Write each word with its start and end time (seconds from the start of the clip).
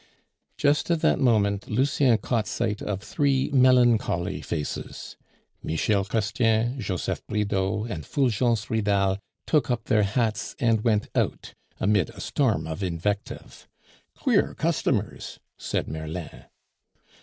Just 0.57 0.89
at 0.89 1.01
that 1.01 1.19
moment 1.19 1.67
Lucien 1.69 2.17
caught 2.17 2.47
sight 2.47 2.81
of 2.81 3.03
three 3.03 3.51
melancholy 3.51 4.41
faces. 4.41 5.15
Michel 5.61 6.03
Chrestien, 6.05 6.79
Joseph 6.79 7.21
Bridau, 7.27 7.83
and 7.83 8.03
Fulgence 8.03 8.71
Ridal 8.71 9.19
took 9.45 9.69
up 9.69 9.83
their 9.83 10.01
hats 10.01 10.55
and 10.57 10.83
went 10.83 11.07
out 11.13 11.53
amid 11.79 12.09
a 12.09 12.19
storm 12.19 12.65
of 12.65 12.81
invective. 12.81 13.67
"Queer 14.17 14.55
customers!" 14.55 15.39
said 15.55 15.87
Merlin. 15.87 16.45